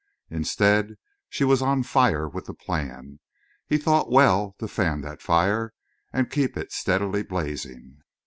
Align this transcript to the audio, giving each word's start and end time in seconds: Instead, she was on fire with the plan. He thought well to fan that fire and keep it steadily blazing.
Instead, 0.31 0.95
she 1.29 1.43
was 1.43 1.61
on 1.61 1.83
fire 1.83 2.27
with 2.27 2.45
the 2.47 2.55
plan. 2.55 3.19
He 3.67 3.77
thought 3.77 4.09
well 4.09 4.55
to 4.57 4.67
fan 4.67 5.01
that 5.01 5.21
fire 5.21 5.75
and 6.11 6.31
keep 6.31 6.57
it 6.57 6.71
steadily 6.71 7.21
blazing. 7.21 7.99